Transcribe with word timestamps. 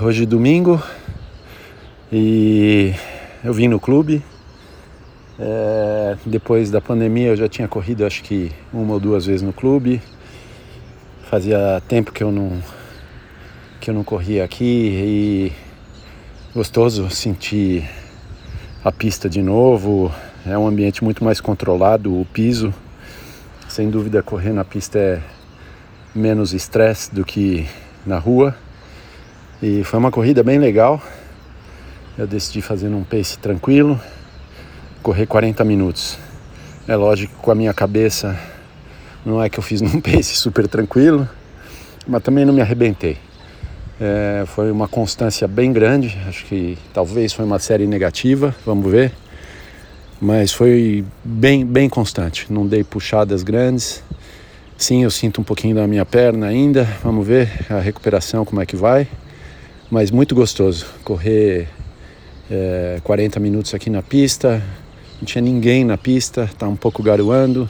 Hoje 0.00 0.22
é 0.22 0.26
domingo 0.26 0.82
e 2.10 2.94
eu 3.44 3.52
vim 3.52 3.68
no 3.68 3.78
clube. 3.78 4.24
É, 5.38 6.16
depois 6.24 6.70
da 6.70 6.80
pandemia 6.80 7.26
eu 7.26 7.36
já 7.36 7.46
tinha 7.46 7.68
corrido 7.68 8.06
acho 8.06 8.22
que 8.22 8.50
uma 8.72 8.94
ou 8.94 8.98
duas 9.00 9.26
vezes 9.26 9.42
no 9.42 9.52
clube. 9.52 10.00
Fazia 11.24 11.82
tempo 11.86 12.10
que 12.10 12.24
eu 12.24 12.32
não 12.32 12.58
que 13.82 13.90
eu 13.90 13.94
não 13.94 14.02
corria 14.02 14.42
aqui 14.42 14.64
e 14.64 15.52
gostoso 16.54 17.10
sentir 17.10 17.86
a 18.82 18.90
pista 18.90 19.28
de 19.28 19.42
novo. 19.42 20.10
É 20.46 20.56
um 20.56 20.66
ambiente 20.66 21.04
muito 21.04 21.22
mais 21.22 21.38
controlado, 21.38 22.18
o 22.18 22.24
piso. 22.32 22.72
Sem 23.68 23.90
dúvida 23.90 24.22
correr 24.22 24.54
na 24.54 24.64
pista 24.64 24.98
é 24.98 25.22
menos 26.14 26.54
estresse 26.54 27.14
do 27.14 27.26
que 27.26 27.68
na 28.06 28.18
rua. 28.18 28.56
E 29.62 29.84
foi 29.84 29.98
uma 29.98 30.10
corrida 30.10 30.42
bem 30.42 30.58
legal. 30.58 31.00
Eu 32.18 32.26
decidi 32.26 32.60
fazer 32.60 32.88
num 32.88 33.04
pace 33.04 33.38
tranquilo, 33.38 34.00
correr 35.02 35.26
40 35.26 35.64
minutos. 35.64 36.18
É 36.86 36.96
lógico 36.96 37.34
que 37.34 37.40
com 37.40 37.50
a 37.50 37.54
minha 37.54 37.72
cabeça 37.72 38.38
não 39.24 39.42
é 39.42 39.48
que 39.48 39.58
eu 39.58 39.62
fiz 39.62 39.80
num 39.80 39.98
pace 40.02 40.36
super 40.36 40.68
tranquilo, 40.68 41.28
mas 42.06 42.22
também 42.22 42.44
não 42.44 42.52
me 42.52 42.60
arrebentei. 42.60 43.16
É, 44.00 44.44
foi 44.46 44.70
uma 44.70 44.88
constância 44.88 45.46
bem 45.46 45.72
grande, 45.72 46.18
acho 46.28 46.44
que 46.46 46.76
talvez 46.92 47.32
foi 47.32 47.44
uma 47.44 47.58
série 47.58 47.86
negativa, 47.86 48.54
vamos 48.66 48.90
ver. 48.90 49.12
Mas 50.20 50.52
foi 50.52 51.04
bem, 51.24 51.64
bem 51.64 51.88
constante, 51.88 52.52
não 52.52 52.66
dei 52.66 52.82
puxadas 52.84 53.42
grandes. 53.42 54.02
Sim, 54.76 55.04
eu 55.04 55.10
sinto 55.10 55.40
um 55.40 55.44
pouquinho 55.44 55.76
da 55.76 55.86
minha 55.86 56.04
perna 56.04 56.48
ainda, 56.48 56.84
vamos 57.02 57.26
ver 57.26 57.48
a 57.70 57.78
recuperação 57.78 58.44
como 58.44 58.60
é 58.60 58.66
que 58.66 58.76
vai 58.76 59.08
mas 59.90 60.10
muito 60.10 60.34
gostoso. 60.34 60.86
Correr 61.04 61.68
é, 62.50 63.00
40 63.02 63.38
minutos 63.40 63.74
aqui 63.74 63.90
na 63.90 64.02
pista, 64.02 64.62
não 65.18 65.24
tinha 65.24 65.42
ninguém 65.42 65.84
na 65.84 65.96
pista, 65.96 66.50
tá 66.58 66.68
um 66.68 66.76
pouco 66.76 67.02
garoando, 67.02 67.68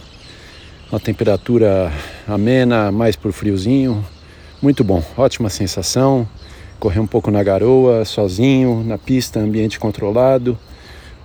uma 0.90 1.00
temperatura 1.00 1.92
amena, 2.26 2.90
mais 2.92 3.16
por 3.16 3.32
friozinho, 3.32 4.04
muito 4.62 4.82
bom, 4.82 5.02
ótima 5.16 5.50
sensação. 5.50 6.28
Correr 6.80 7.00
um 7.00 7.06
pouco 7.06 7.30
na 7.30 7.42
garoa, 7.42 8.04
sozinho, 8.04 8.82
na 8.84 8.98
pista, 8.98 9.40
ambiente 9.40 9.78
controlado, 9.78 10.58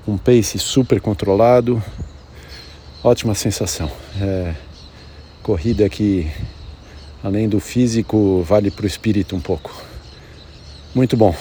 um 0.08 0.18
pace 0.18 0.58
super 0.58 1.02
controlado, 1.02 1.82
ótima 3.04 3.34
sensação. 3.36 3.92
É, 4.22 4.54
corrida 5.42 5.90
que, 5.90 6.30
além 7.24 7.50
do 7.50 7.60
físico, 7.60 8.44
vale 8.44 8.70
para 8.72 8.84
o 8.84 8.88
espírito 8.88 9.36
um 9.36 9.40
pouco. 9.40 9.90
Muito 10.94 11.16
bom. 11.16 11.36